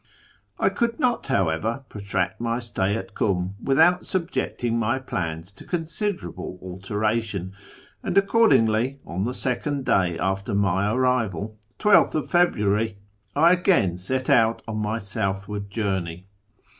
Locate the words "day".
9.85-10.17